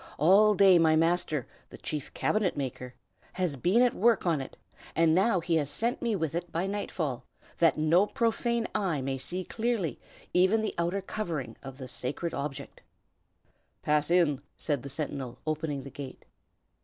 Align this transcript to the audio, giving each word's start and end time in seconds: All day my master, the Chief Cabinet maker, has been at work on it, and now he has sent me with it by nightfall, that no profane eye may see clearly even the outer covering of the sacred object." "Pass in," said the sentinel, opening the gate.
All 0.17 0.55
day 0.55 0.79
my 0.79 0.95
master, 0.95 1.45
the 1.69 1.77
Chief 1.77 2.11
Cabinet 2.15 2.57
maker, 2.57 2.95
has 3.33 3.55
been 3.55 3.83
at 3.83 3.93
work 3.93 4.25
on 4.25 4.41
it, 4.41 4.57
and 4.95 5.13
now 5.13 5.39
he 5.41 5.57
has 5.57 5.69
sent 5.69 6.01
me 6.01 6.15
with 6.15 6.33
it 6.33 6.51
by 6.51 6.65
nightfall, 6.65 7.23
that 7.59 7.77
no 7.77 8.07
profane 8.07 8.67
eye 8.73 8.99
may 8.99 9.19
see 9.19 9.43
clearly 9.43 9.99
even 10.33 10.61
the 10.61 10.73
outer 10.79 11.03
covering 11.03 11.55
of 11.61 11.77
the 11.77 11.87
sacred 11.87 12.33
object." 12.33 12.81
"Pass 13.83 14.09
in," 14.09 14.41
said 14.57 14.81
the 14.81 14.89
sentinel, 14.89 15.37
opening 15.45 15.83
the 15.83 15.91
gate. 15.91 16.25